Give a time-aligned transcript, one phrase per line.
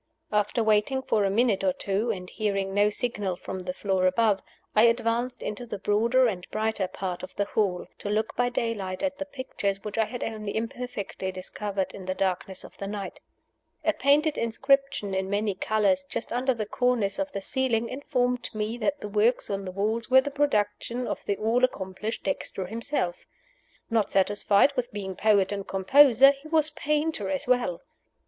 [0.31, 4.41] After waiting for a minute or two, and hearing no signal from the floor above,
[4.75, 9.03] I advanced into the broader and brighter part of the hall, to look by daylight
[9.03, 13.19] at the pictures which I had only imperfectly discovered in the darkness of the night.
[13.85, 18.79] A painted inscription in many colors, just under the cornice of the ceiling, informed me
[18.79, 23.27] that the works on the walls were the production of the all accomplished Dexter himself.
[23.91, 27.81] Not satisfied with being poet and composer, he was painter as well.